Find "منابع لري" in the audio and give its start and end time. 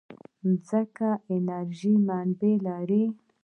2.07-3.03